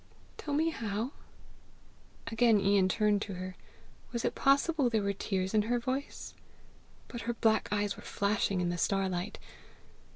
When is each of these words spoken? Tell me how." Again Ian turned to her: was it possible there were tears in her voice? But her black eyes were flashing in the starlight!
Tell 0.35 0.55
me 0.55 0.69
how." 0.71 1.11
Again 2.25 2.59
Ian 2.59 2.89
turned 2.89 3.21
to 3.21 3.35
her: 3.35 3.55
was 4.11 4.25
it 4.25 4.33
possible 4.33 4.89
there 4.89 5.03
were 5.03 5.13
tears 5.13 5.53
in 5.53 5.61
her 5.69 5.77
voice? 5.77 6.33
But 7.07 7.21
her 7.29 7.35
black 7.35 7.69
eyes 7.71 7.97
were 7.97 8.01
flashing 8.01 8.61
in 8.61 8.69
the 8.69 8.79
starlight! 8.79 9.37